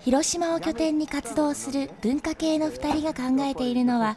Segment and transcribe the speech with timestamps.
[0.00, 4.16] 広島を拠点に活動する文化系の2人が考えているのは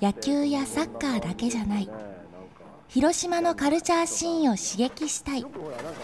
[0.00, 1.90] 野球やサッカーだけじゃない。
[2.88, 5.44] 広島のカルチャーシーンを刺激したい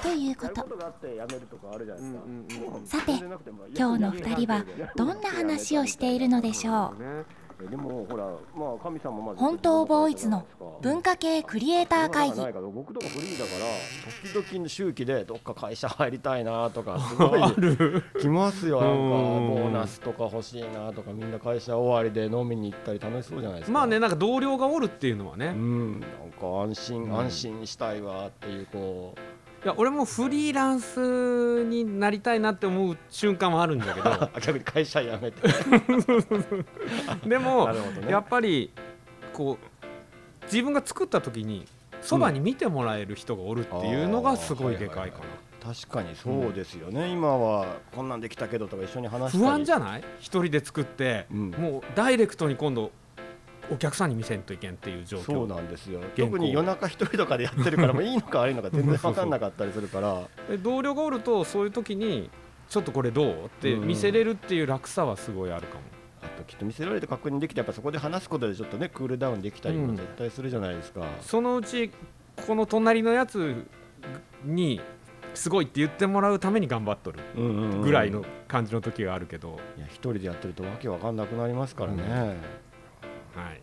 [0.02, 0.66] ということ。
[2.84, 3.12] さて
[3.76, 4.64] 今日の2人は
[4.96, 7.24] どんな話をしているのでしょう
[7.70, 10.44] でもほら、まあ、神様ま本当ボーイズの
[10.80, 12.36] 文化系クリエイター会議。
[12.72, 13.50] 僕とかフリーだか
[14.34, 17.40] ら時々周期でどっか会社入りたいなとかすごい
[18.20, 18.80] 来ますよ。
[18.80, 23.72] なんかボーナスとか欲しいなとかみんな会社終わりで飲みに行ったり楽しそうじゃないですか。
[23.72, 25.46] まあねなんか同僚がおるっていうのはね。
[25.48, 26.00] うん。
[26.00, 34.30] なんか安心安心したいわっていうこういや俺もフリーランスになりたいなって思う瞬間はあるんだけど。
[34.44, 35.40] 逆に会社辞めて。
[37.24, 38.72] でも、ね、やっぱり
[39.32, 41.66] こう自分が作った時に
[42.00, 45.24] そばに見てもらえる人がおるっていうのがすごいでかいかな、
[45.70, 50.04] うん、確かにそうですよね、うん、今はこんなんできたけどとか一緒に話した不安じゃない？
[50.18, 52.90] 一人で作って、うん、もうダイレクトに今度
[53.70, 55.22] お客さんに見せんといけんっていう状況。
[55.22, 56.00] そうなんですよ。
[56.16, 60.28] 特に夜中一人とかでやってるからいいのか悪いのか全然分かんなかったりするから。
[60.62, 62.30] 同僚がおるとそういう時に
[62.68, 65.80] ちょっとこれどうって見せれるっていう楽さはすごいあるかも、
[66.22, 71.90] あときっと見せられて確認できてやっぱそこで話すことでちょっとねクールダウンできたりも絶対するじゃないですか、うん、そのうち
[72.46, 73.66] この隣のやつ
[74.44, 74.80] に
[75.34, 77.20] すごいって言ってもらうために頑張っとる。
[77.82, 82.36] ぐらいの感じの時があるけど、いや一人でやってるとわけわかんなくなりますからね、うん
[83.34, 83.60] はい、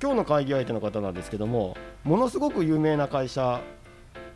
[0.00, 3.60] 今日の会議相手の方なんですけどもものすごく有名な会社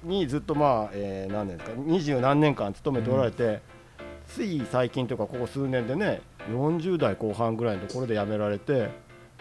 [0.02, 3.60] にずっとまあ、えー、何年ですか二十何年間勤めておられて、うん、
[4.26, 6.20] つい最近というかここ数年でね
[6.50, 8.90] 40代後半ぐらいのところで辞められて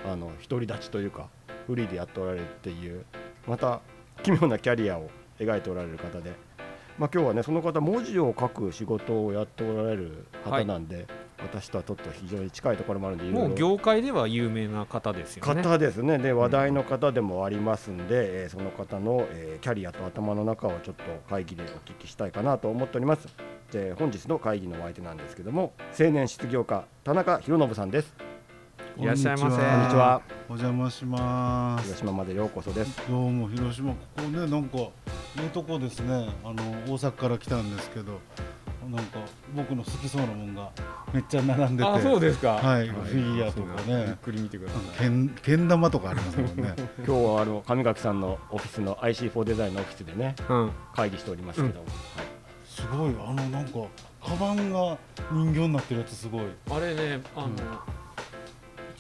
[0.06, 1.28] あの独り立ちというか
[1.68, 3.06] フリーでやっておられるっていう
[3.46, 3.82] また
[4.24, 5.10] 奇妙なキャリアを
[5.40, 6.32] 描いておられる方で、
[6.98, 11.08] まあ、今日はねその方文字を書く仕事をやっておられる方なんで、はい
[11.42, 15.62] 私とはちょっと非常に近いところもあるんでもう業界では有名な方ですよね。
[15.62, 16.18] 方ですね。
[16.18, 23.28] で話題の方でもありますんで、うん、えー、その方の、えー、キャリアと頭の中をちょっと会議でお聞きしたいかなと思っております。
[23.72, 28.16] で本日の会議のお相手なんですけども青年失業家田中博信さんです。
[28.98, 29.58] いらっしゃいませ。
[29.58, 30.22] こんにちは。
[30.50, 31.84] お邪魔します。
[31.84, 33.00] 広島までようこそです。
[33.08, 34.90] どうも広島ここねなんかい
[35.46, 36.30] いとこですね。
[36.44, 36.56] あの
[36.88, 38.20] 大阪から来たんですけど
[38.90, 39.20] なんか
[39.56, 40.72] 僕の好きそうなもんが
[41.14, 41.90] めっちゃ並んでて。
[41.90, 42.56] あそうですか。
[42.56, 44.06] はい、フィギュアとかね。
[44.08, 44.82] ゆっくり見てください。
[45.00, 46.74] けんけん玉とかありますもんね。
[47.06, 51.86] 今日はあの上垣さんのオフィスの IC4 デザインのオフィスでね、うん、会議しておりますけど、うん。
[51.86, 51.96] はい、
[52.66, 53.16] すごい。
[53.26, 53.80] あのなんか
[54.24, 54.98] カバンが
[55.32, 56.46] 人形になってるやつすごい。
[56.70, 57.54] あれねあの、うん。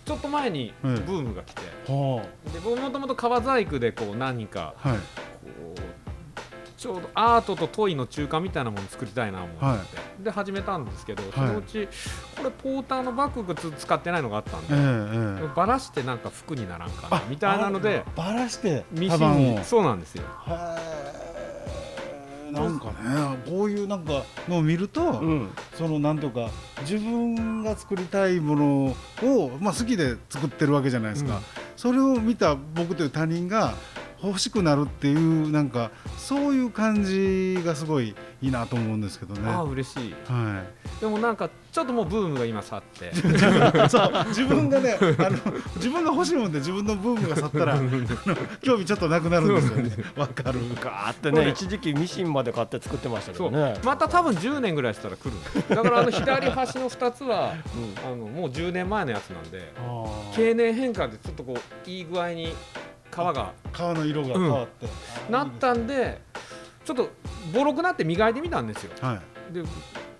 [0.07, 4.97] ちょっと前にブームが来て、はあ、で僕もともと革細工でこう何か、はい、
[6.78, 9.84] ちょうどアートとトイの中間みたいなもの作りたいなと思って、は
[10.22, 11.88] い、で始めたんですけど、そのうち
[12.38, 20.24] これポーターのバッグ使ってないのがあったんで、えー、ばらしてなんか服にならんかなみたいなのでばらしてミシンにそうなんですよ。
[22.52, 22.94] なんかね
[23.50, 26.50] こういうなんかのを見ると、うん、そのなんとか
[26.82, 31.42] 自分が作りたいものを、まあ、好きで作ってるわけじゃないですか、うん、
[31.76, 33.74] それを見た僕という他人が
[34.23, 39.50] 欲しくなるっていうなんかそういう感じがすごいいいなと思うんですけどね。
[39.50, 40.63] あ嬉しい、は
[40.97, 43.13] い、でもなんかちょっともうブームが今去って。
[43.89, 45.38] そう自分がねあの
[45.75, 47.79] 自分が欲しいもんで自分のブームが去ったら
[48.61, 49.91] 興味ちょっとなくなるんですよね。
[50.16, 50.59] わかる。
[50.81, 53.75] ガーってね一時期ミシンまで買って作ってましたけどね。
[53.84, 55.31] また多分10年ぐらいしたら来る
[55.70, 57.53] だからあの左端の2つは、
[58.05, 59.72] うん、あのもう10年前のやつなんで
[60.35, 62.53] 経年変化でちょっとこういい具合に
[63.12, 63.54] 皮が。
[63.74, 64.86] 皮の色が変わって、
[65.28, 66.22] うん、なったんで
[66.86, 67.09] ちょっと
[67.54, 69.22] ボロくなって磨いてみたんですよ、は
[69.52, 69.64] い、で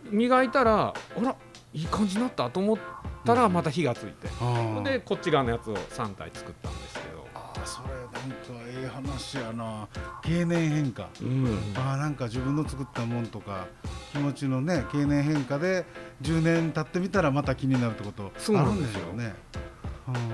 [0.10, 1.36] 磨いたらあら
[1.74, 2.78] いい感じになったと思っ
[3.25, 7.28] たらまた火がついて、うん、でこっち側のやつを3体作ったんですけど。
[7.36, 8.38] ああそれなんか
[8.68, 9.88] ええ話やな。
[10.24, 13.68] 経年変化、うん、ああなんか自分の作ったもんとか
[14.12, 15.86] 気持ちのね経年変化で
[16.22, 19.13] 10年経ってみたらまた気になるってことあるんですよ。
[19.13, 19.36] ね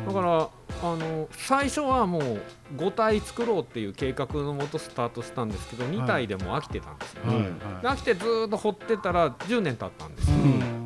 [0.05, 0.49] だから
[0.83, 2.41] あの最初はもう
[2.77, 7.43] 5体作ろうっていう計画のもとスタートしたんですけど2体でも飽きてたんですよ、ね、はい。
[7.85, 10.37] はい、飽きてずっと掘ってたら10年経ったんですよ、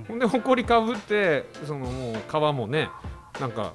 [0.10, 2.90] うん、で埃かぶってそのもう皮もね
[3.40, 3.74] なんか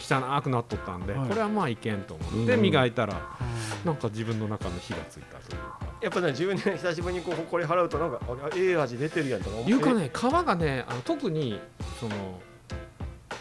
[0.00, 5.84] 汚くなっとったんで、はい、これはまあいけんと思って磨いたら、うん、なんか自分の中の火がついたというか。
[6.02, 8.20] やっぱね10年久しぶりにこうほこり払うとなんか
[8.54, 11.58] ええ味出てるやんとかいうかね皮がねあの特に
[11.98, 12.40] その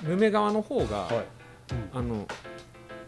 [0.04, 1.26] ヌメ側の方が、はい、
[1.94, 2.28] あの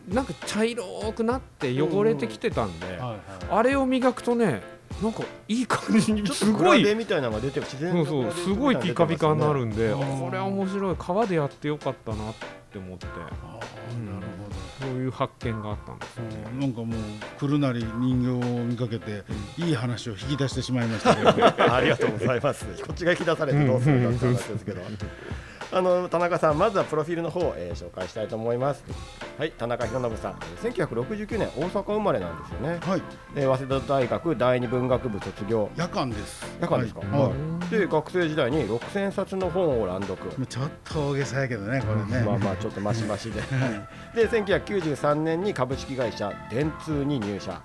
[0.07, 0.83] なんか茶色
[1.13, 2.99] くなって汚れてきてたんで、
[3.49, 4.61] あれを磨くとね
[5.01, 12.33] なんかいい感じにすごいみたいなのが出て自然そうそうすごいピカピカになるんで、これは面白い皮でやってよかったなっ
[12.71, 13.07] て思って。
[13.07, 14.64] なるほど
[14.95, 16.25] いう発見があったんです、ね、
[16.59, 19.23] なんかもう来るなり人形を見かけて、
[19.57, 21.29] いい話を引き出してしまいましたけど。
[21.73, 22.65] ありがとうございます。
[22.85, 24.81] こっちが引き出されてどうするかって話ですけど。
[25.71, 28.83] あの田中さんまずはプロフィールの方を、えー、紹介したいと思います
[29.37, 30.33] はい田中宏信さん。
[30.33, 32.79] 1969年大阪生まれなんですよね。
[32.81, 33.01] はい。
[33.35, 35.69] で早稲田大学第二文学部卒業。
[35.75, 36.45] 夜間です。
[36.61, 37.33] 夜間ですか、は
[37.67, 40.17] い、で学生時代に6000冊の本を乱読。
[40.45, 42.25] ちょっと大げさやけどねこれね。
[42.25, 43.41] まあまあちょっとマシマシで。
[44.15, 47.61] で1993年に株式会社電通に入社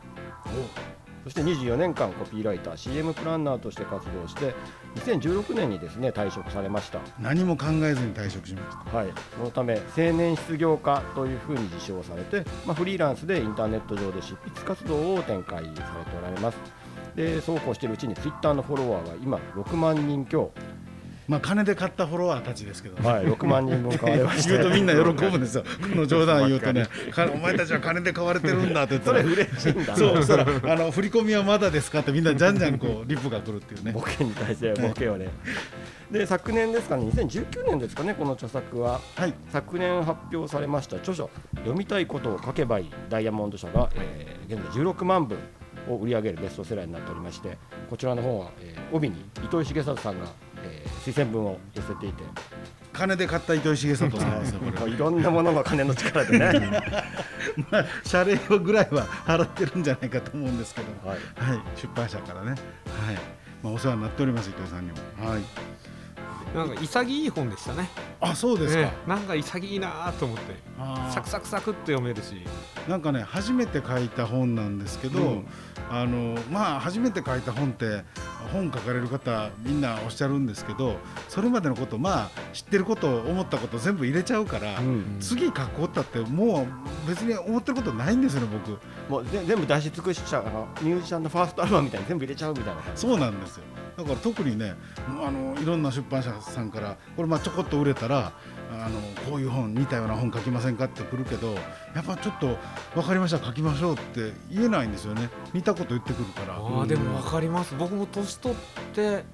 [1.25, 4.55] そして24年間コピーライター CM プランナーとして活動して
[4.97, 7.01] 2016年にですね退職されました。
[7.21, 8.97] 何も考えずに退職しました。
[8.97, 9.09] はい。
[9.37, 15.81] そのため青年失業家というふうに自称されて、まあ、フリーランスでインターネット上で執筆活動を展開されて
[16.19, 16.59] おられます。
[17.15, 20.53] でそうこうしているうちにツイッターのフォロワーは今6万人強
[21.31, 26.89] まあ、金で買ったフォロワーたちですけど、はい、6万人分買われました 言うとみんな喜ぶんですよ、この冗談言うとね、
[27.33, 33.93] お前たちは金で買われてるんだって言ったら、 それ嬉しいんだ、そう、そしたら、あの振り込みはまだですかって、みんなじゃんじゃんこうリップが来るっていうね。
[33.93, 35.29] ボケに対してボケをね。
[36.11, 45.37] で昨年ですかね、2019年ですかね、この著作は、はい、昨年発表されました著書、読みたいことを書けばいい、ダイヤモンド社が、えー、現在16万部
[45.89, 47.57] を売り上げるベストセラーになっておりまして、
[47.89, 50.50] こちらの本は、えー、帯に糸井重里さんがえー、
[51.05, 52.23] 推薦文を寄せていて。
[52.93, 54.41] 金で買った糸井重里さん。
[54.41, 56.81] ですよ、これいろんなものが金の力でね。
[57.71, 62.59] まあ謝礼ぐらいは払ってるんじゃないかと思うんですけど、はい、はい、出版社からね、はい。
[63.63, 64.99] まあ、お世話になっております糸井さんにも。
[65.31, 65.43] はい。
[66.55, 67.89] なんか潔い本でしたね。
[68.21, 68.83] あ、そうですか。
[68.83, 70.55] ね、なんか潔いなと思って、
[71.11, 72.45] サクサクサクって読めるし。
[72.89, 75.47] なんかね、初めて書いた本なんですけど、うん、
[75.91, 78.05] あのまあ初めて書いた本って
[78.53, 80.97] 本書かれる方みんなおっしゃるんですけど
[81.29, 84.87] それまでのことまあ知ってること思ったこと全部入れちゃうから、うん。
[84.87, 88.79] うん、次書こうったってもう別に思ってることないんですよね僕。
[89.11, 90.45] もう全部出し尽くしちゃう
[90.85, 92.83] ミュージシャンのファーストアルバムみたいに全部入れちゃうみたいな。
[92.95, 93.65] そうなんですよ。
[93.97, 94.75] だから特にね
[95.09, 98.33] あのいろんな出版社さんからこれまあちょこっと売れたら
[98.73, 101.55] あのこういう本似たような本書きませんかってくるけど
[101.95, 102.57] やっぱちょっと
[102.95, 105.29] 分かりました書きましょうって言えないんですよね。
[105.53, 106.55] 似たこと言ってくるから。
[106.55, 107.75] あ、でも分かります。
[107.77, 108.59] 僕も年取っ
[108.95, 109.25] て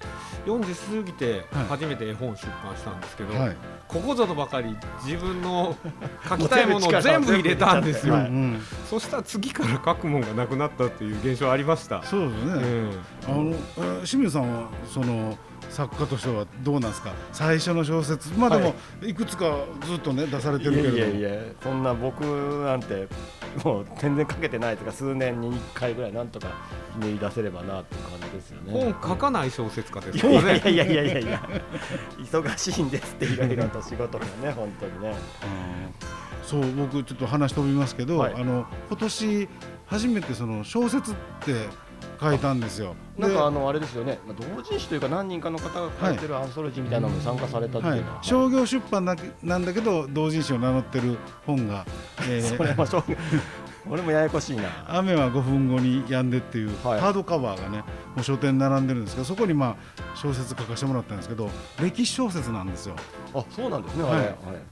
[0.46, 3.56] 40過ぎて初めて絵本出版したんですけど、はい、
[3.88, 5.76] ここぞとばかり自分の
[6.28, 12.02] 書きたいものを 全部入れたんですよ、は いうん、そしたら次から書くものがなくなったっていう現象ありました。
[12.02, 12.90] そうですね、うん、
[13.26, 13.54] あの
[14.04, 15.36] 清水さんはその
[15.70, 17.12] 作家としてはどうなんですか？
[17.32, 19.12] 最初の小説まあでもい。
[19.14, 22.22] くつかずっとね出されてるけれどいやいやいやそんな僕
[22.64, 23.08] なんて
[23.64, 26.48] もう全然書けてないとか数年に1回ぐらいなんとか
[26.94, 28.72] ひねり出せればなっていう感じですよね。
[28.72, 30.62] 本書かない小説家ですからね。
[30.70, 31.50] いやいやいやいや
[32.18, 35.14] 忙しいんですっていろいろと仕事がね本当にね、
[36.42, 39.48] そう僕ちょっと話飛びますけど、はい、あの今年
[39.86, 41.54] 初めてその小説って
[42.20, 42.94] 書いたんですよ。
[43.18, 49.14] なんかあのあれですよね、同人誌というか何人かの方が書いてるアンソロジーみたいなのに参加されたっていうのは、はい、商業出版な
[49.58, 51.86] んだけど同人誌を名乗ってる本が、
[52.28, 53.16] えー、それは商業
[53.88, 54.62] 俺もややこしいな。
[54.88, 57.84] 雨は5分後に止んでっていうハードカバーがね、も
[58.20, 61.50] う書店に並んでるんですけどそこにまあ小説書かせてもらったんですけど
[61.80, 62.96] 歴史小説なんですよ。
[63.34, 64.02] あそうなんですね。
[64.02, 64.26] はい、はい、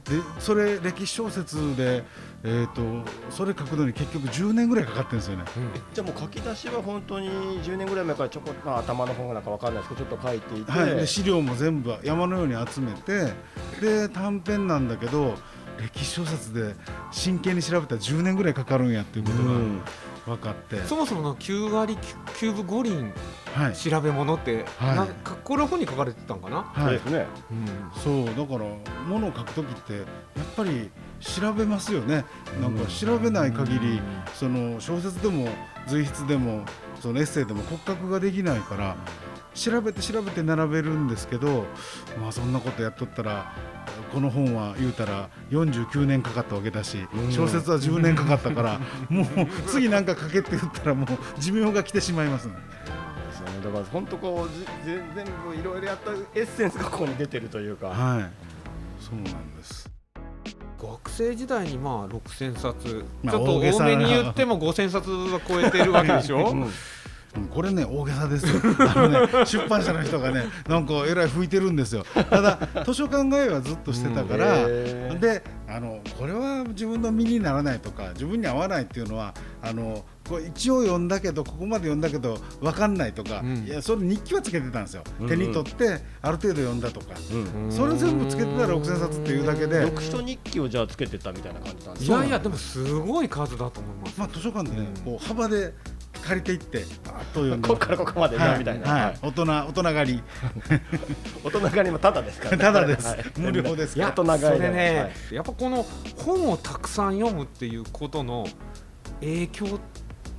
[0.09, 2.03] でそれ歴史小説で
[2.47, 7.27] えーと、それ書くのに結局10年ぐらいかかってるんですよね、うん、じゃあもう書き出しは本当に
[7.63, 13.33] 10年ぐらい前からちょこっと、まあ、頭の本なんか分かんないですけどちょっと書いていて、はい、で資料も全部山のように集めて
[13.81, 15.33] で短編なんだけど
[15.79, 16.75] 歴史小説で
[17.11, 23.13] 真剣に調べたら10年ぐらいかかるんやっていうことが分かって、そもそもの9割9分5厘
[23.73, 28.69] 調べ物って、はい、なんかこれ本に書かれてたんかな、はい、そうですね、うん、そうだから
[29.07, 30.05] ものを書く時ってやっ
[30.55, 30.89] ぱり
[31.19, 32.25] 調べますよね。
[32.61, 34.01] なんか調べない限り
[34.33, 35.47] その小説でも
[35.87, 36.65] 随筆でも
[36.99, 38.95] そのエッセイでも骨格ができないから
[39.55, 41.65] 調べて調べて並べるんですけど
[42.21, 43.53] まあそんなことやっとったら
[44.13, 49.25] この本は言うたら49年かかったわけだし小説は10年かかったからもう
[49.67, 51.07] 次なんか書けって言ったらもう
[51.39, 52.53] 寿命が来てしまいますね。
[53.63, 57.87] だから本当こう全部いろいろやったエッセンスがここに出てるというか。
[57.87, 58.31] はい。
[58.99, 59.89] そうなんです。
[60.79, 66.71] 学生時代にまあ6000冊、まあ、ちょっと多めに言っても5000冊は超えてるわけでしょ、 うん
[67.49, 68.61] これね大げさですよ。
[68.95, 72.05] あの、ね、出版社の人がねなんかえらい吹いてるんですよ。
[72.13, 89.85] ただ図書館通いはずっとしてたから、うん、であのこれは自分の身にならないとか自分に合わないっていうのはあのこれ一応読んだけどここまで読んだけど分かんないとか、うん、いやそれ日記はつけてたんですよ、うんうん、手に取ってある程度読んだとか、うん、それ全部つけてたら6000冊っていうだけで。
[89.85, 95.73] 読書日記をじゃあつけてたみたいな感じなんですいやいやでもすごい数だと思います、まあ、図書館でね、こう幅で
[96.25, 99.17] 借りていってあっと読んでここからここまでね、みたいな、はい。
[99.21, 100.23] 大人大人狩り。
[101.43, 105.85] 大人狩りもただですからただです、無料です大人狩りそれね、やっぱこの
[106.17, 108.47] 本をたくさん読むっていうことの
[109.19, 109.75] 影響って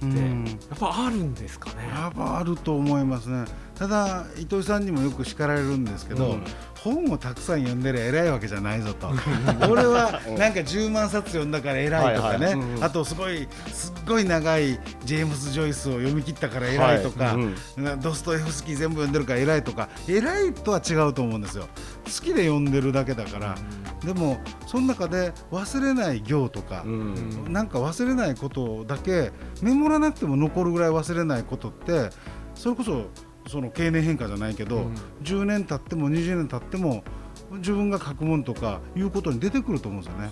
[0.07, 3.05] やっぱあるんですかねやっぱあると思い。
[3.05, 3.45] ますね
[3.79, 6.45] ただ糸井さんにもよく叱られるんですけど、うん、
[6.83, 9.11] 本をたくさん読んでる偉いわけじゃないぞと。
[9.69, 21.69] 俺はなんか10万冊読んだから偉いとかね、あとすごいすっごい長いジェームス・ジョイスを読み切ったから偉いとか、はいうん、ドストエフスキー全部読んでるから偉いとか偉いとは違うと思うんですよ。
[22.05, 23.57] 好きで読んでるだけだから、
[24.01, 32.11] うん、でもその中で忘れない行とか、うん、なんか忘れないことだけメモらなくても残るぐらい忘れないことって
[32.55, 33.11] それこそ
[33.47, 37.05] その経年変化じゃないけど、うん、10年経っても20年経っても
[37.53, 40.31] 自分が書くもんとかいうことに出てくると思うんですよね。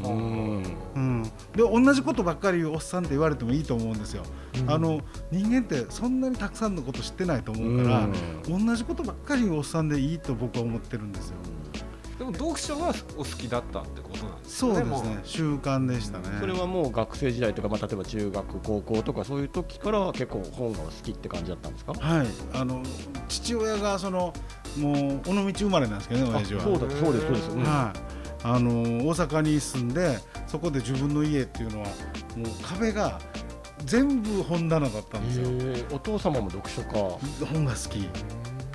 [0.97, 4.25] うん、で同じことばっかり言うおっさんって言われてもいいと思うんですよ。
[4.61, 8.09] うん、あの人間ってそんなにたくさんのこと知ってないと思うから、
[8.49, 11.37] うん、同じことばっかり言うおっさんでいいと僕は思ってるんですよ。
[12.19, 14.73] でも読書はお好きだったってことなんですね。
[14.73, 15.21] そうですね。
[15.25, 16.25] 習慣でしたね。
[16.39, 21.93] それはもう学生時代とか、まあ、例えば中学、高校とかそういう時から結構本が好きって感じだったんですか？
[21.93, 22.27] はい。
[22.53, 22.83] あの
[23.29, 24.33] 父親がその
[24.79, 24.95] もう
[25.29, 26.63] 尾道生まれなんですけどね、親父は。
[26.63, 27.49] そうだ、そうです、そうです。
[27.51, 27.99] はい。
[28.47, 28.71] あの
[29.07, 31.87] 大阪に住んでそこで自分の家っていうのは
[32.37, 33.19] もう壁が
[33.87, 35.87] 全部本棚だったんですよ。
[35.91, 36.87] お父様も読書家。
[37.47, 38.09] 本が好き。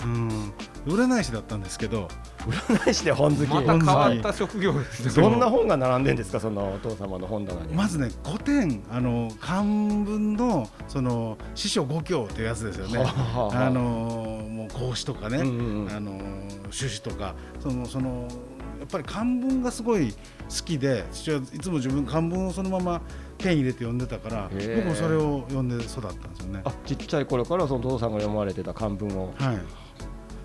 [0.03, 0.53] うん。
[0.86, 2.07] 占い師だったんですけど
[2.48, 3.48] 占い師で本好き。
[3.50, 5.24] また変わった職業ですね。
[5.24, 7.74] どんな本が並んでんですかそのお父様の本棚に。
[7.74, 13.03] まずね古典あの漢文のその師匠五教っていうやつですよね。
[13.05, 13.81] あの
[14.50, 16.19] もう孔子とかね、うんうん、あの
[16.71, 18.27] 朱子とかそのその
[18.79, 20.17] やっぱり漢文がすごい好
[20.65, 23.01] きで父はいつも自分漢文をそのまま
[23.38, 26.62] ペン入れて読んでたから僕もそれを読んで育ったんですよね。
[26.63, 29.33] あちっちゃい頃からそのお父さんが読まれてた漢文を。
[29.38, 29.88] はい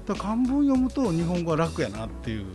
[0.06, 2.46] だ漢文読むと日本語は楽やなっていう。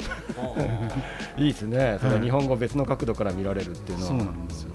[1.38, 1.98] いいですね。
[2.01, 4.72] それ日本語別の角度から見られるっていうのは、そうなんですよ。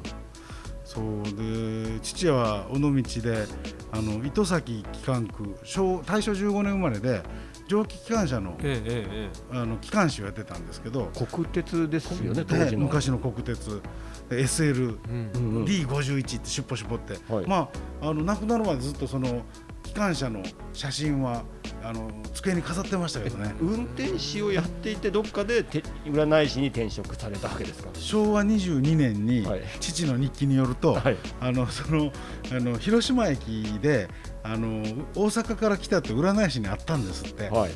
[0.85, 1.05] そう
[1.37, 3.47] で父は尾道で
[3.91, 7.23] あの糸崎機関区小大正15年生まれで
[7.67, 11.11] 蒸気機関車の,、えええ、あの機関士をやってたんですけど。
[11.31, 12.85] 国鉄ですよね当時の。
[12.85, 13.83] 昔の国鉄。
[14.31, 17.69] SLD51 ってしゅっぽしゅっぽって、はい、ま
[18.01, 19.43] ああの亡くなるまでずっとその
[19.85, 21.45] 機関車の写真は
[21.85, 23.55] あの机に飾ってましたけどね。
[23.61, 27.91] 運転士をやっていてどっかでて占い師に転職されたわけですか？
[27.95, 29.47] 昭和22年に
[29.81, 32.11] 父の日記によると、はい、あのその
[32.51, 34.09] あの広島駅で
[34.43, 34.83] あの
[35.15, 37.71] 大阪から来たって占い師に会ったんですって、はい、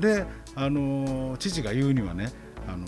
[0.00, 2.30] であの父が言うにはね
[2.68, 2.86] あの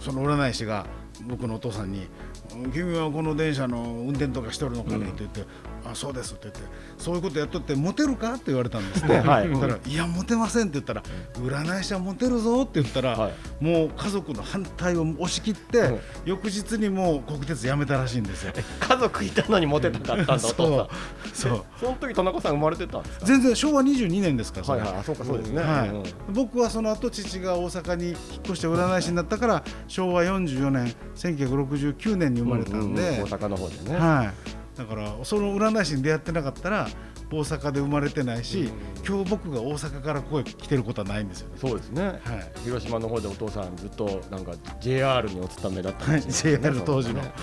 [0.00, 0.86] その占い師が
[1.26, 2.08] 僕のお父さんに
[2.72, 5.44] 「君はこの電車の運転とかしてるのかね?」って言って
[5.84, 6.60] 「あそうです」って言って
[6.98, 11.02] 「そういうことやっとってモテるか?」って言われたんですね、はい、たら「いやモテません」って言ったら
[11.38, 18.52] 「占い師はモテるぞ」って言ったら、はい、もう家族の反対を押し切って、はい、翌日にもう国鉄辞めたらしいんですよ。
[18.80, 20.88] 家族いたのにモテたかったんだ そう。
[21.32, 21.64] そう。
[21.80, 23.26] その時田中さん生まれてたんですか？
[23.26, 24.76] 全然昭和22年ですからは。
[24.76, 25.04] いはい。
[25.04, 25.92] そうかそうですね、はい、
[26.32, 33.96] 僕はその後父が大阪に引っ越して占い師になったから昭和44年1969年に生まれたんで、うんうんうん、大阪の方でね。
[33.96, 36.88] はいだからその占い師に出会ってなかったら
[37.30, 38.70] 大阪で生まれてないし、
[39.06, 42.20] 今日僕が大阪からここへ来てることはないんですよ、ね、そうですね、はい、
[42.64, 47.34] 広島の方でお父さんずっとなんか JR にお勤めだったんですよ、ね、 JR 当時の、だか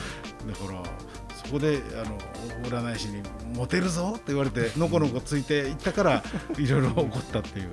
[0.72, 0.84] ら
[1.36, 2.18] そこであの
[2.70, 3.22] 占い師に
[3.56, 6.24] モテるぞって言われてのこのこついていったから
[6.58, 7.70] いろいろ起こったっていう。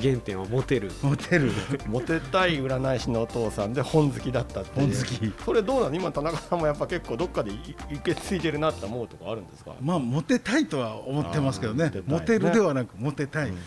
[0.00, 0.90] 原点はモテる。
[1.02, 1.50] モテる。
[1.86, 4.94] モテたい占い師のお父さんで本好きだったっていう。
[4.94, 5.44] 本好き。
[5.44, 5.94] それどうなの？
[5.94, 7.50] 今田中さんもやっぱ結構どっかで
[7.90, 9.72] 受け継いでるなって思うとこあるんですか？
[9.80, 11.90] まあモテたいとは思ってますけどね。
[12.06, 13.62] モテるではなくモテたい、うん、はい、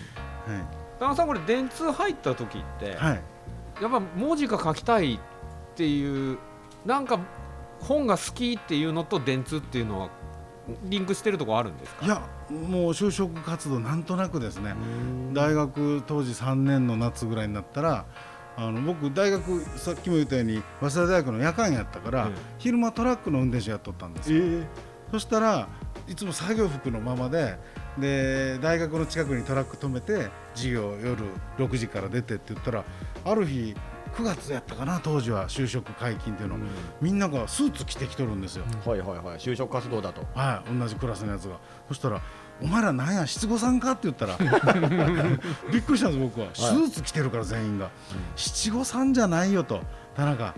[1.00, 3.22] 田中さんこれ電通入った時って、はい、
[3.82, 5.20] やっぱ文字が書きたいっ
[5.76, 6.38] ていう
[6.86, 7.20] なんか
[7.80, 10.10] 本が好きっていうのと電通っていうのは
[10.84, 12.06] リンクしてるとこあるんですか？
[12.06, 14.74] いやもう就職活動なんとなくですね。
[15.34, 18.06] 大学当時3年の夏ぐらいになったら
[18.58, 24.66] あの僕大学さっきも言ったように早稲田大学の夜間やったから、昼間トラックの運転手やっとったんですよ、えー、
[25.12, 25.70] そしたら
[26.10, 27.58] いつも作業服のままで
[27.98, 31.24] で大学の近くにトラック止めて授業夜
[31.58, 32.84] 6時から出てって言ったら
[33.24, 33.76] ある日
[34.16, 36.68] 9月やったかな当時は就職解禁っていうの、うん、
[37.02, 39.38] みんながスーツ着てきとるんですよ、うん、はいはいはい。
[39.38, 40.26] 就職活動だと。
[40.34, 41.58] はい同じクラスのやつが。
[41.88, 42.22] そしたら
[42.62, 43.92] お前らなんや七五三か？
[43.92, 44.38] って言ったら
[45.72, 47.90] びっくりしたんです僕は、はい、スーツ着てるから全員が、
[48.36, 49.82] 七五三じゃないよと
[50.16, 50.54] 田中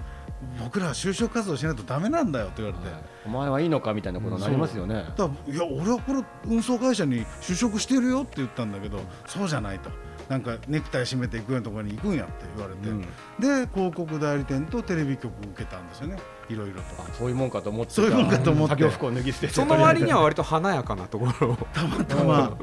[0.59, 9.91] 僕らは就職活動しないとだめなんだよと言われて、はい、お前はいいのかみたいなことになりますよね、だいや俺はこれ運送会社に就職してるよって言ったんだけどそうじゃないと
[10.31, 16.15] なんかネクタイ締めていくようなところに行くんやって言われて、うん、で広告代理店とテレビ局受けたんですよね。
[16.47, 17.13] いろいろと。
[17.17, 18.69] そういうもんかと思ってそういうもんかと思って。
[18.69, 22.57] 作業服を脱ぎ捨てその割には割と華やかなところたまたま。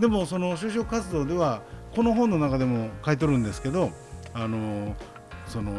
[0.00, 1.62] でもその就職活動では
[1.94, 3.92] この本の中でも書いてるんですけど
[4.32, 4.96] あの
[5.46, 5.70] その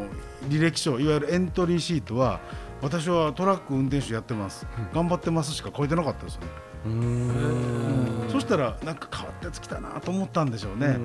[0.47, 2.39] 履歴書いわゆるエントリーシートは
[2.81, 6.47] 私はトラック運転手やってます、うん、頑張ってますしか書いてなかったですよね。
[6.85, 8.29] うん。
[8.35, 10.97] そしたらなんか変わったやつ来たなと思ったんでしょうね、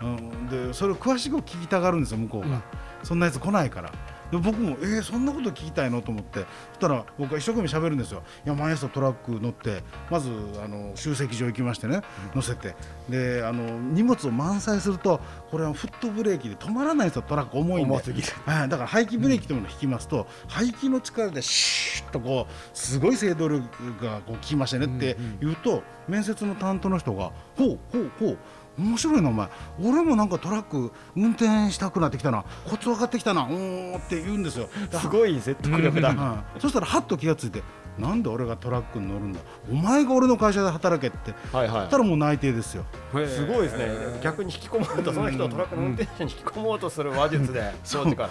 [0.00, 2.62] うん、でそれを詳しく聞きたがるんですよ向こうが、うん、
[3.02, 3.92] そんなやつ来ないから
[4.30, 6.40] で僕もえー、そんなこと聞きたいのと思って。
[6.40, 6.46] そし
[6.80, 8.22] たら僕は一生懸命喋るんですよ。
[8.44, 10.30] いや毎朝トラック乗ってまず
[10.62, 12.00] あの集積場行きましてね
[12.34, 12.74] 乗せて。
[13.08, 17.22] であの荷物を満載するとこれはフットブレーキで止まらないんですよ。
[17.22, 18.02] トラック重いんで。
[18.02, 23.64] すぎる、はい、だから排気ブレーキというものを引きますと、排気の力でシュッとこうすごい制動力
[24.02, 28.38] がこう効きましたねって言うと、面接の担当の人が「ほうほうほう
[28.78, 29.48] 面白いなお前
[29.82, 32.44] 俺もなんかトラック運転したくなってきたな。
[32.68, 33.44] コツ分かってきたな。
[33.44, 34.68] おーって言うんですよ。
[34.92, 37.66] すごい説得力だ、うんうん、そしたらはっと気が付いて
[37.98, 39.40] なんで俺がトラックに乗るんだ？
[39.70, 42.84] お前が俺の会社で働けって、はいはい、ったらもう内定ですよ。
[43.26, 44.20] すごいですね。
[44.22, 47.72] 逆に引き込もうとその人をトラックの運転手に引き込もうとする話術で。
[47.90, 48.30] 当時から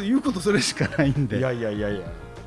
[0.00, 1.38] 言うことそれしかないんで。
[1.38, 2.00] いやいやいやいや。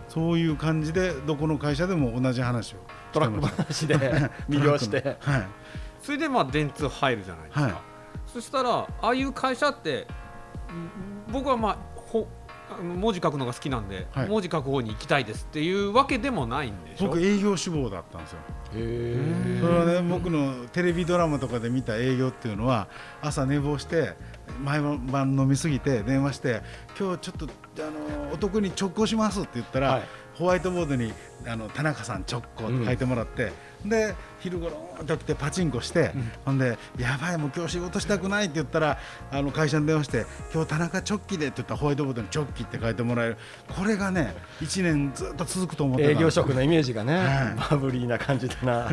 [0.09, 2.77] そういう感じでどこの会社でも同じ話を
[3.13, 3.95] トラック話で
[4.49, 5.17] 魅了して。
[5.21, 5.47] はい
[6.01, 7.73] それでまあ電通入るじゃないですか、はい、
[8.27, 10.07] そしたらああいう会社って
[11.31, 12.27] 僕はまあほ
[12.81, 17.07] 文字書くのが好きなんで、はい、文字書く方に行きたいですっていうわけでもないんでしょ？
[17.07, 18.39] 僕営業志望だったんですよ。
[18.75, 22.87] へそれはね僕のテレビドラマとかで見た営業っていうのは
[23.21, 24.13] 朝寝坊して
[24.63, 26.61] 毎晩飲みすぎて電話して
[26.97, 27.81] 今日ちょっとあ
[28.27, 30.03] のお得に直行しますって言ったら、はい、
[30.41, 31.13] ホワイトボードに
[31.45, 33.51] あの田中さん直行って書いてもらって、
[33.83, 34.71] うん、で昼頃
[35.05, 38.97] と来てパチンコして、うん、ほんでやばいもう今日仕事したくないって言ったら
[39.29, 43.37] あの会社に電話して今日田中チョッキでって言ったらホワイトボードにチョッキって書いてもらえる。
[43.69, 48.89] これがね1年ずっと続くと思って営業職のイメージがね、はい、バブリーな感じだな。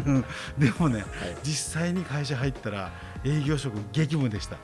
[0.58, 1.06] でもね、はい、
[1.42, 2.92] 実際に会社入ったら
[3.24, 4.58] 営業職激務でした。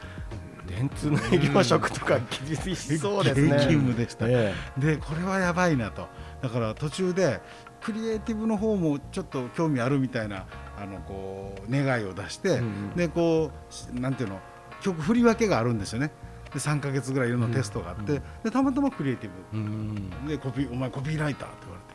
[0.67, 2.19] 電通の営業職とか
[2.65, 3.51] 厳しそうですね。
[3.51, 6.09] 激務でした、ええ、でこれはやばいなと
[6.45, 7.41] だから途中で
[7.81, 10.45] クリエイティブの方もちょっと興味あるみたいな
[10.79, 13.51] あのこう願いを出して、うん、でこ
[13.95, 14.41] うなんていうの
[14.83, 16.11] 曲振り分けがあるんですよね。
[16.53, 21.95] で3か月ぐらいいろんなテストがあって、うん、でたまたまクリエイティブ、うん、でコピお前コピーライターって言われて。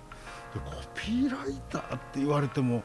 [0.49, 2.81] でコピーライターって言われても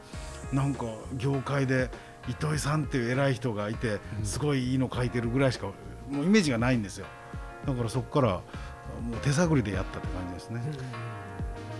[0.53, 0.85] なんか
[1.17, 1.89] 業界で
[2.29, 5.71] 糸井さんっていう偉い人がいてすごいいいの書いてるぐらいしか
[6.11, 7.07] もうイメージがないんですよ。
[7.65, 8.33] だからそこから
[9.01, 10.61] もう手探りでやったって感じですね。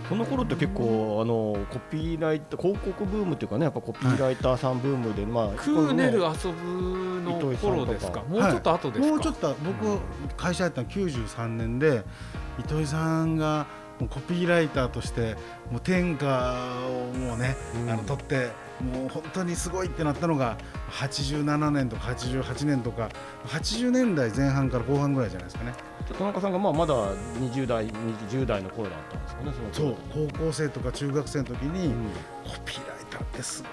[0.08, 8.22] その頃って結構あのコピーライター広告ブームっていうかねやっぱコピーライターさんブームで、まあクーネル遊ぶの頃ですか？
[8.22, 9.98] もうちょっと後ですか、もうちょっと僕
[10.36, 12.04] 会社やったの93年で
[12.58, 13.66] 糸井さんが
[13.98, 15.36] もうコピーライターとして
[15.70, 20.58] もう天下をもうね、うん、あの取ってもう本当にすごいってなったのが
[20.90, 23.08] 87年とか88年とか
[23.46, 25.72] 80年代前半から後半ぐらいじゃないですかね
[26.14, 26.94] 田中さんがまあまだ
[27.40, 29.96] 20代20代の頃だったんですかねそう
[30.30, 31.92] 高校生とか中学生の時に、
[32.44, 33.70] コピーライターってすごい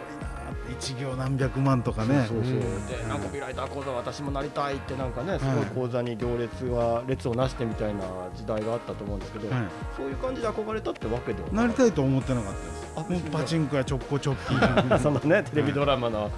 [0.71, 2.25] 一行何百万とかね。
[2.27, 8.01] そうそうでなんかコピーライター講座私もなりたいってなんかねすごい講座に行列は列をなしてみたいな
[8.35, 9.63] 時代があったと思うんですけど、はい、
[9.95, 12.93] そういう感じで憧れたってわけではなりたいと思ってなかったです。
[12.95, 16.31] あもうパチンコやちょっこちょっきそのねテレビドラマの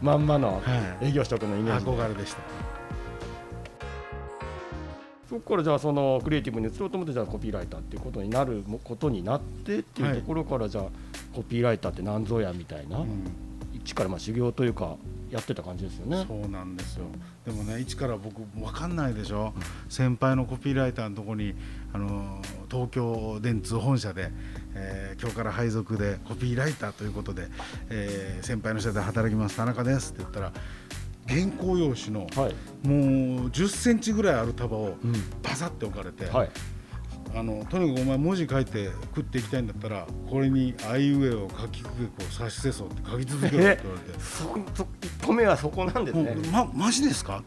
[0.00, 0.62] まんまの
[1.00, 2.71] 営業職のイメージ、憧れでした
[5.32, 10.84] そこからじゃあそのクリエイティブに移ろうと思ってじゃあコピーライターっていうことになることになってっていうところからじゃあ
[11.34, 13.06] コピーライターって何ぞやみたいな、うん。
[13.72, 14.96] 一からまあ修行というか
[15.30, 16.26] やってた感じですよね。
[16.28, 17.06] そうなんですよ。
[17.46, 21.54] でもね一から僕分かんないでしょ、うん、先輩のコピーライターのとこに
[21.94, 24.30] あの東京電通本社で
[24.74, 27.48] えー、今日から配属でコピーライターということで、
[27.90, 29.56] えー、先輩の下で働きます。
[29.56, 30.52] 田中ですって言ったら
[31.32, 34.96] 原稿用紙の、はい、もう10センチぐらいある束を
[35.42, 36.50] パサって置かれて、はい、
[37.34, 44.20] あのとにかくお前文字書いて食っていきたいんだったらこれに「あいうえを書きくけこう指しせそう」って書き続けろって言われて。
[44.20, 44.44] そ
[44.76, 44.84] そ
[45.22, 46.36] 1個目はそこなんですね。
[46.52, 47.42] まマジですか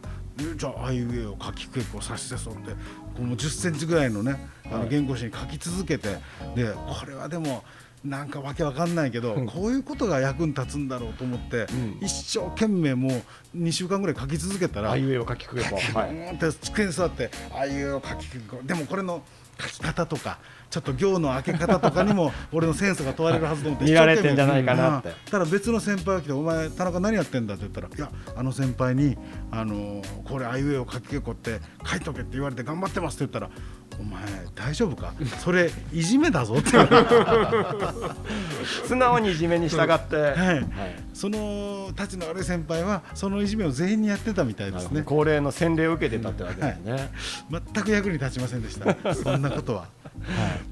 [0.56, 2.72] じゃああいうえを書きくけこう指しせそうって
[3.16, 6.18] この10センチぐらいのねあの原稿紙に書き続けて、
[6.54, 7.64] でこれはでも
[8.04, 13.22] なんかわけわかんないけど、うん、こういうことが役に立つんだろうと思って、うん、一生懸命もう
[13.56, 19.22] 2週間ぐらい書き続けたらあいうえを書きくけば、はい、って机に座ってあいうえを書きくけでもこれの
[19.58, 25.14] 書き方とかちょっと行の開け方とかにも 俺のセンスが問われるはずと思って見られてんじゃないかなって。
[25.30, 29.16] ただ別の先輩が来て「お前田中何やってんだ?」って言ったら「いやあの先輩に
[29.50, 33.50] あのこれあいうえを書きけこって書いとけ」って言われて頑張ってますって言ったら
[33.98, 34.22] 「お前
[34.54, 35.12] 大丈夫か？
[35.42, 36.70] それいじめだぞ」って。
[38.86, 40.36] 素直にいじめに従って、 はい。
[40.36, 40.64] はい、
[41.14, 45.02] そのたちの悪い先輩はそのいじめを全員にやってたみたいですね。
[45.02, 47.10] 恒例の洗礼を受けてたってわけですね、はい、
[47.74, 49.14] 全く役に立ちませんでした。
[49.14, 49.88] そんなことは、はい、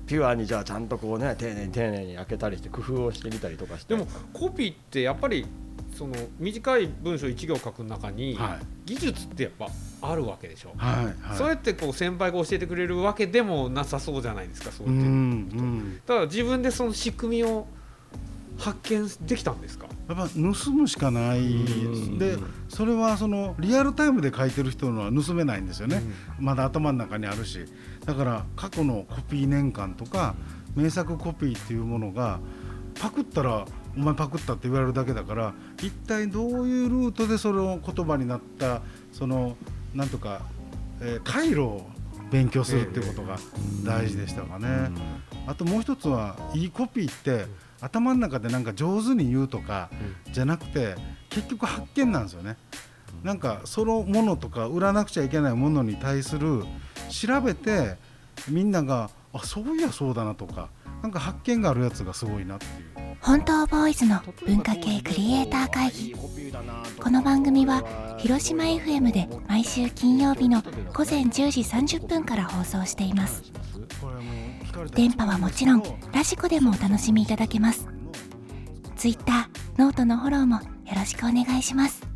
[0.07, 3.95] ピュアにじゃあちゃんとこうね丁寧に丁寧に開けたりして工夫をしてみたりとかして。
[3.95, 5.47] でもコピーってやっぱり
[5.95, 8.39] その短い文章1行書く中に、
[8.85, 9.69] 技術ってやっぱ
[10.03, 17.67] あるわけでしょ、はいはい、そうやってこう先輩が教えてくれるわけでもなさそうじゃないですかそうやって、うん、だから自分でその仕組みを
[18.59, 19.87] 発見できたんですか？
[20.09, 21.65] やっぱ盗むしかない。
[22.19, 22.37] で
[22.69, 26.03] それはそのリアルタイムで書いてる人のは盗めないんですよね、
[26.39, 27.67] まだ頭の中にあるし。
[28.05, 30.37] だから過去のコピー年間とか
[30.77, 32.39] 名作コピーっていうものが
[33.01, 39.57] パクったらお前パクったって言われるだけだから一体どういうルートでその言葉になったその
[39.95, 40.43] なんとか、
[41.01, 41.87] えー、回路を
[42.31, 43.39] 勉強するっていうことが
[43.85, 44.91] 大事でしたかね。
[45.47, 47.47] あともう一つはいいコピーって
[47.81, 49.91] 頭の中でなんか上手に言うとか
[50.33, 50.97] じゃなくて
[51.29, 52.57] 結局発見なんですよね。
[53.23, 56.65] なんかそのものとか売らなくちゃいけないものに対する
[57.09, 57.97] 調べて
[58.49, 60.69] みんながあそういやそうだなとか
[61.03, 62.94] なんか発見があるやつがすごいなっていう
[63.25, 66.15] 本当ボーイズの文化系クリエイター会議。
[67.03, 67.83] この番組は
[68.19, 70.61] 広島 FM で毎週金曜日の
[70.93, 73.43] 午前10時30分から放送しています。
[74.95, 75.83] 電波はもちろん
[76.13, 77.89] ラジコでもお楽しみいただけます。
[78.97, 80.63] Twitter ノートのフォローもよ
[80.95, 82.14] ろしくお願いします。